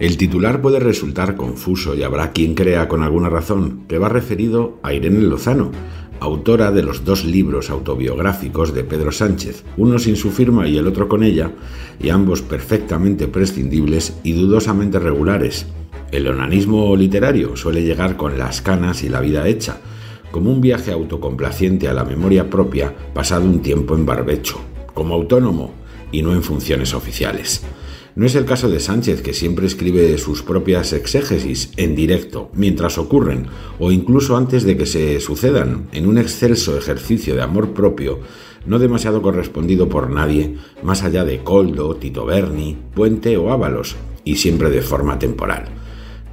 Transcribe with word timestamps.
El 0.00 0.16
titular 0.16 0.62
puede 0.62 0.80
resultar 0.80 1.36
confuso 1.36 1.94
y 1.94 2.02
habrá 2.02 2.32
quien 2.32 2.54
crea 2.54 2.88
con 2.88 3.02
alguna 3.02 3.28
razón 3.28 3.84
que 3.86 3.98
va 3.98 4.08
referido 4.08 4.78
a 4.82 4.94
Irene 4.94 5.20
Lozano, 5.20 5.72
autora 6.20 6.72
de 6.72 6.82
los 6.82 7.04
dos 7.04 7.26
libros 7.26 7.68
autobiográficos 7.68 8.72
de 8.72 8.82
Pedro 8.82 9.12
Sánchez, 9.12 9.62
uno 9.76 9.98
sin 9.98 10.16
su 10.16 10.30
firma 10.30 10.66
y 10.66 10.78
el 10.78 10.86
otro 10.86 11.06
con 11.06 11.22
ella, 11.22 11.52
y 12.00 12.08
ambos 12.08 12.40
perfectamente 12.40 13.28
prescindibles 13.28 14.18
y 14.22 14.32
dudosamente 14.32 14.98
regulares. 14.98 15.66
El 16.12 16.28
onanismo 16.28 16.96
literario 16.96 17.54
suele 17.54 17.82
llegar 17.82 18.16
con 18.16 18.38
las 18.38 18.62
canas 18.62 19.02
y 19.02 19.10
la 19.10 19.20
vida 19.20 19.48
hecha, 19.48 19.82
como 20.30 20.50
un 20.50 20.62
viaje 20.62 20.92
autocomplaciente 20.92 21.88
a 21.88 21.92
la 21.92 22.04
memoria 22.04 22.48
propia 22.48 22.94
pasado 23.12 23.44
un 23.44 23.60
tiempo 23.60 23.94
en 23.94 24.06
barbecho, 24.06 24.62
como 24.94 25.12
autónomo 25.12 25.74
y 26.10 26.22
no 26.22 26.32
en 26.32 26.42
funciones 26.42 26.94
oficiales. 26.94 27.62
No 28.16 28.26
es 28.26 28.34
el 28.34 28.44
caso 28.44 28.68
de 28.68 28.80
Sánchez, 28.80 29.22
que 29.22 29.32
siempre 29.32 29.66
escribe 29.66 30.18
sus 30.18 30.42
propias 30.42 30.92
exégesis 30.92 31.70
en 31.76 31.94
directo, 31.94 32.50
mientras 32.54 32.98
ocurren, 32.98 33.46
o 33.78 33.92
incluso 33.92 34.36
antes 34.36 34.64
de 34.64 34.76
que 34.76 34.86
se 34.86 35.20
sucedan, 35.20 35.88
en 35.92 36.06
un 36.06 36.18
excelso 36.18 36.76
ejercicio 36.76 37.36
de 37.36 37.42
amor 37.42 37.72
propio, 37.72 38.18
no 38.66 38.78
demasiado 38.78 39.22
correspondido 39.22 39.88
por 39.88 40.10
nadie, 40.10 40.56
más 40.82 41.02
allá 41.02 41.24
de 41.24 41.42
Coldo, 41.44 41.96
Tito 41.96 42.26
Berni, 42.26 42.76
Puente 42.94 43.36
o 43.36 43.52
Ábalos, 43.52 43.96
y 44.24 44.36
siempre 44.36 44.70
de 44.70 44.82
forma 44.82 45.18
temporal. 45.18 45.79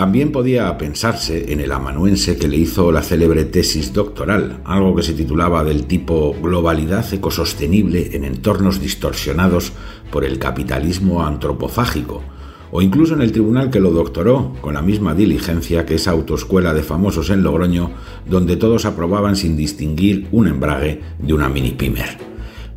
También 0.00 0.32
podía 0.32 0.78
pensarse 0.78 1.52
en 1.52 1.60
el 1.60 1.70
amanuense 1.72 2.38
que 2.38 2.48
le 2.48 2.56
hizo 2.56 2.90
la 2.90 3.02
célebre 3.02 3.44
tesis 3.44 3.92
doctoral, 3.92 4.62
algo 4.64 4.96
que 4.96 5.02
se 5.02 5.12
titulaba 5.12 5.62
del 5.62 5.84
tipo 5.84 6.34
Globalidad 6.40 7.04
ecosostenible 7.12 8.16
en 8.16 8.24
entornos 8.24 8.80
distorsionados 8.80 9.74
por 10.10 10.24
el 10.24 10.38
capitalismo 10.38 11.22
antropofágico, 11.22 12.22
o 12.70 12.80
incluso 12.80 13.12
en 13.12 13.20
el 13.20 13.30
tribunal 13.30 13.68
que 13.68 13.78
lo 13.78 13.90
doctoró, 13.90 14.54
con 14.62 14.72
la 14.72 14.80
misma 14.80 15.14
diligencia 15.14 15.84
que 15.84 15.96
esa 15.96 16.12
autoescuela 16.12 16.72
de 16.72 16.82
famosos 16.82 17.28
en 17.28 17.42
Logroño, 17.42 17.90
donde 18.24 18.56
todos 18.56 18.86
aprobaban 18.86 19.36
sin 19.36 19.54
distinguir 19.54 20.28
un 20.32 20.48
embrague 20.48 21.02
de 21.18 21.34
una 21.34 21.50
mini 21.50 21.72
pimer. 21.72 22.16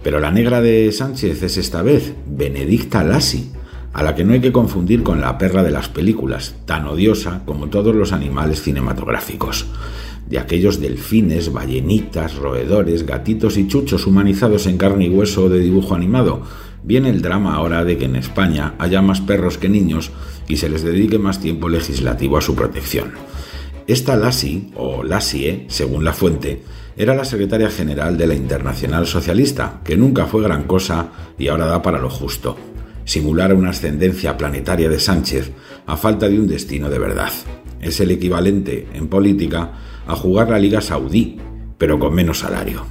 Pero 0.03 0.19
la 0.19 0.29
negra 0.29 0.61
de 0.61 0.91
Sánchez 0.91 1.41
es 1.41 1.55
esta 1.55 1.83
vez 1.83 2.16
Benedicta 2.27 3.01
Lassi, 3.01 3.53
a 3.94 4.02
la 4.02 4.16
que 4.16 4.23
no 4.23 4.33
hay 4.33 4.41
que 4.41 4.52
confundir 4.52 5.03
con 5.03 5.22
la 5.22 5.38
perra 5.38 5.63
de 5.63 5.72
las 5.72 5.88
películas, 5.88 6.55
tan 6.66 6.88
odiosa 6.88 7.44
como 7.45 7.67
todos 7.67 7.95
los 7.95 8.11
animales 8.11 8.61
cinematográficos, 8.61 9.67
de 10.27 10.39
aquellos 10.39 10.81
delfines, 10.81 11.53
ballenitas, 11.53 12.35
roedores, 12.35 13.05
gatitos 13.05 13.55
y 13.58 13.67
chuchos 13.67 14.08
humanizados 14.08 14.66
en 14.66 14.77
carne 14.77 15.05
y 15.05 15.09
hueso 15.09 15.47
de 15.47 15.59
dibujo 15.59 15.94
animado. 15.94 16.41
Viene 16.83 17.09
el 17.09 17.22
drama 17.22 17.53
ahora 17.53 17.85
de 17.85 17.97
que 17.97 18.05
en 18.05 18.16
España 18.16 18.73
haya 18.80 19.02
más 19.02 19.22
perros 19.22 19.58
que 19.58 19.69
niños 19.69 20.11
y 20.47 20.57
se 20.57 20.69
les 20.69 20.81
dedique 20.81 21.19
más 21.19 21.39
tiempo 21.39 21.69
legislativo 21.69 22.38
a 22.38 22.41
su 22.41 22.55
protección. 22.55 23.11
Esta 23.85 24.16
Lassie, 24.16 24.72
o 24.75 25.03
Lassie, 25.03 25.66
según 25.67 26.03
la 26.03 26.13
fuente, 26.13 26.63
era 26.97 27.16
la 27.16 27.25
secretaria 27.25 27.69
general 27.69 28.17
de 28.17 28.28
la 28.28 28.33
Internacional 28.33 29.07
Socialista, 29.07 29.81
que 29.83 29.97
nunca 29.97 30.25
fue 30.25 30.41
gran 30.41 30.63
cosa 30.63 31.09
y 31.38 31.50
ahora 31.50 31.66
da 31.66 31.81
para 31.81 32.00
lo 32.00 32.09
justo 32.09 32.57
simular 33.05 33.53
una 33.53 33.69
ascendencia 33.69 34.37
planetaria 34.37 34.89
de 34.89 34.99
Sánchez 34.99 35.51
a 35.85 35.97
falta 35.97 36.27
de 36.29 36.39
un 36.39 36.47
destino 36.47 36.89
de 36.89 36.99
verdad. 36.99 37.31
Es 37.81 37.99
el 37.99 38.11
equivalente, 38.11 38.87
en 38.93 39.07
política, 39.07 39.71
a 40.07 40.15
jugar 40.15 40.49
la 40.49 40.59
Liga 40.59 40.81
Saudí, 40.81 41.37
pero 41.77 41.99
con 41.99 42.13
menos 42.13 42.39
salario. 42.39 42.85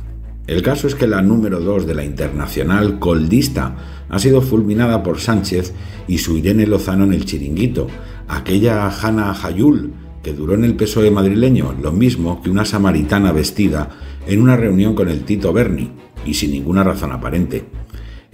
El 0.47 0.63
caso 0.63 0.87
es 0.87 0.95
que 0.95 1.07
la 1.07 1.23
número 1.23 1.61
2 1.61 1.87
de 1.87 1.95
la 1.95 2.05
internacional 2.05 2.99
coldista 2.99 4.05
ha 4.09 4.19
sido 4.19 4.43
fulminada 4.43 5.03
por 5.03 5.21
Sánchez 5.21 5.73
y 6.09 6.19
su 6.19 6.37
Irene 6.37 6.67
Lozano 6.67 7.05
en 7.05 7.13
el 7.13 7.25
chiringuito, 7.25 7.87
aquella 8.29 8.89
Hanna 8.89 9.33
Hayul 9.33 9.93
que 10.23 10.33
duró 10.33 10.55
en 10.55 10.65
el 10.65 10.77
PSOE 10.77 11.11
madrileño 11.11 11.75
lo 11.81 11.93
mismo 11.93 12.43
que 12.43 12.51
una 12.51 12.65
samaritana 12.65 13.33
vestida 13.33 13.91
en 14.27 14.41
una 14.41 14.57
reunión 14.57 14.95
con 14.95 15.09
el 15.09 15.25
Tito 15.25 15.53
Berni, 15.53 15.91
y 16.25 16.35
sin 16.35 16.53
ninguna 16.53 16.85
razón 16.85 17.13
aparente. 17.13 17.65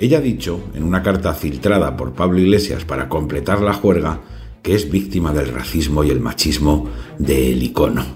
Ella 0.00 0.19
ha 0.19 0.20
dicho, 0.20 0.60
en 0.75 0.84
una 0.84 1.03
carta 1.03 1.34
filtrada 1.34 1.97
por 1.97 2.12
Pablo 2.12 2.38
Iglesias 2.38 2.84
para 2.84 3.09
completar 3.09 3.60
la 3.60 3.72
juerga, 3.72 4.20
que 4.62 4.76
es 4.76 4.88
víctima 4.88 5.32
del 5.32 5.48
racismo 5.48 6.04
y 6.04 6.10
el 6.10 6.20
machismo 6.20 6.88
del 7.19 7.60
icono. 7.60 8.06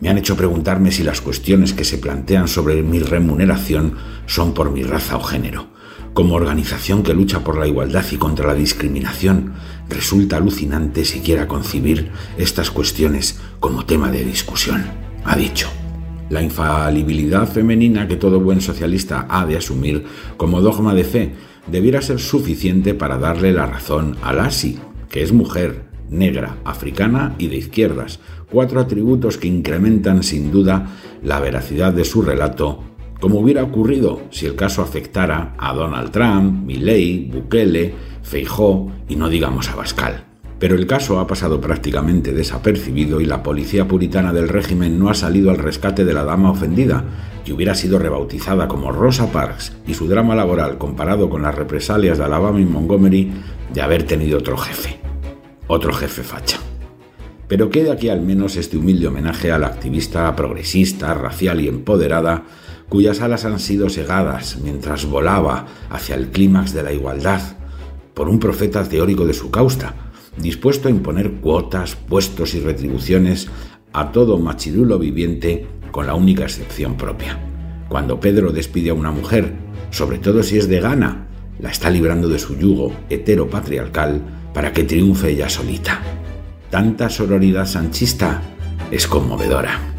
Me 0.00 0.08
han 0.08 0.16
hecho 0.16 0.38
preguntarme 0.38 0.90
si 0.90 1.02
las 1.02 1.20
cuestiones 1.20 1.74
que 1.74 1.84
se 1.84 1.98
plantean 1.98 2.48
sobre 2.48 2.82
mi 2.82 2.98
remuneración 2.98 3.96
son 4.24 4.54
por 4.54 4.70
mi 4.70 4.84
raza 4.84 5.18
o 5.18 5.22
género. 5.22 5.66
Como 6.14 6.34
organización 6.34 7.02
que 7.02 7.12
lucha 7.12 7.44
por 7.44 7.58
la 7.58 7.68
igualdad 7.68 8.06
y 8.10 8.16
contra 8.16 8.46
la 8.46 8.54
discriminación, 8.54 9.52
resulta 9.90 10.38
alucinante 10.38 11.04
siquiera 11.04 11.46
concebir 11.46 12.10
estas 12.38 12.70
cuestiones 12.70 13.38
como 13.60 13.84
tema 13.84 14.10
de 14.10 14.24
discusión, 14.24 14.86
ha 15.26 15.36
dicho 15.36 15.68
la 16.30 16.42
infalibilidad 16.42 17.48
femenina 17.48 18.06
que 18.06 18.16
todo 18.16 18.40
buen 18.40 18.60
socialista 18.60 19.26
ha 19.28 19.46
de 19.46 19.56
asumir 19.56 20.04
como 20.36 20.60
dogma 20.60 20.94
de 20.94 21.04
fe 21.04 21.32
debiera 21.70 22.02
ser 22.02 22.18
suficiente 22.18 22.94
para 22.94 23.18
darle 23.18 23.52
la 23.52 23.66
razón 23.66 24.16
a 24.22 24.32
Lassie, 24.32 24.78
que 25.08 25.22
es 25.22 25.32
mujer, 25.32 25.84
negra, 26.10 26.56
africana 26.64 27.34
y 27.38 27.48
de 27.48 27.56
izquierdas, 27.56 28.20
cuatro 28.50 28.80
atributos 28.80 29.36
que 29.38 29.48
incrementan 29.48 30.22
sin 30.22 30.50
duda 30.50 30.86
la 31.22 31.40
veracidad 31.40 31.92
de 31.92 32.04
su 32.04 32.22
relato, 32.22 32.82
como 33.20 33.40
hubiera 33.40 33.64
ocurrido 33.64 34.22
si 34.30 34.46
el 34.46 34.54
caso 34.54 34.82
afectara 34.82 35.54
a 35.58 35.74
Donald 35.74 36.10
Trump, 36.10 36.64
Milley, 36.64 37.30
Bukele, 37.32 37.94
Feijó 38.22 38.90
y 39.08 39.16
no 39.16 39.28
digamos 39.28 39.68
a 39.70 39.76
Bascal. 39.76 40.27
Pero 40.58 40.74
el 40.74 40.86
caso 40.86 41.20
ha 41.20 41.26
pasado 41.26 41.60
prácticamente 41.60 42.32
desapercibido 42.32 43.20
y 43.20 43.26
la 43.26 43.42
policía 43.42 43.86
puritana 43.86 44.32
del 44.32 44.48
régimen 44.48 44.98
no 44.98 45.08
ha 45.08 45.14
salido 45.14 45.50
al 45.50 45.58
rescate 45.58 46.04
de 46.04 46.14
la 46.14 46.24
dama 46.24 46.50
ofendida, 46.50 47.04
que 47.44 47.52
hubiera 47.52 47.74
sido 47.74 47.98
rebautizada 47.98 48.66
como 48.66 48.90
Rosa 48.90 49.30
Parks 49.30 49.72
y 49.86 49.94
su 49.94 50.08
drama 50.08 50.34
laboral 50.34 50.76
comparado 50.76 51.30
con 51.30 51.42
las 51.42 51.54
represalias 51.54 52.18
de 52.18 52.24
Alabama 52.24 52.60
y 52.60 52.64
Montgomery 52.64 53.32
de 53.72 53.80
haber 53.80 54.02
tenido 54.02 54.38
otro 54.38 54.56
jefe. 54.56 54.98
Otro 55.68 55.92
jefe 55.92 56.22
facha. 56.22 56.58
Pero 57.46 57.70
quede 57.70 57.90
aquí 57.90 58.08
al 58.08 58.20
menos 58.20 58.56
este 58.56 58.76
humilde 58.76 59.06
homenaje 59.06 59.52
a 59.52 59.58
la 59.58 59.68
activista 59.68 60.34
progresista, 60.34 61.14
racial 61.14 61.60
y 61.60 61.68
empoderada, 61.68 62.44
cuyas 62.88 63.20
alas 63.20 63.44
han 63.44 63.58
sido 63.58 63.88
segadas 63.88 64.58
mientras 64.62 65.06
volaba 65.06 65.66
hacia 65.88 66.16
el 66.16 66.28
clímax 66.28 66.74
de 66.74 66.82
la 66.82 66.92
igualdad 66.92 67.40
por 68.12 68.28
un 68.28 68.40
profeta 68.40 68.82
teórico 68.84 69.24
de 69.24 69.34
su 69.34 69.50
causa, 69.50 69.94
dispuesto 70.40 70.88
a 70.88 70.90
imponer 70.90 71.32
cuotas, 71.32 71.96
puestos 71.96 72.54
y 72.54 72.60
retribuciones 72.60 73.48
a 73.92 74.12
todo 74.12 74.38
machirulo 74.38 74.98
viviente 74.98 75.66
con 75.90 76.06
la 76.06 76.14
única 76.14 76.44
excepción 76.44 76.96
propia. 76.96 77.38
Cuando 77.88 78.20
Pedro 78.20 78.52
despide 78.52 78.90
a 78.90 78.94
una 78.94 79.10
mujer, 79.10 79.52
sobre 79.90 80.18
todo 80.18 80.42
si 80.42 80.58
es 80.58 80.68
de 80.68 80.80
gana, 80.80 81.26
la 81.58 81.70
está 81.70 81.90
librando 81.90 82.28
de 82.28 82.38
su 82.38 82.56
yugo 82.56 82.92
heteropatriarcal 83.08 84.20
para 84.54 84.72
que 84.72 84.84
triunfe 84.84 85.30
ella 85.30 85.48
solita. 85.48 86.00
Tanta 86.70 87.08
sororidad 87.08 87.66
sanchista 87.66 88.42
es 88.90 89.06
conmovedora. 89.06 89.97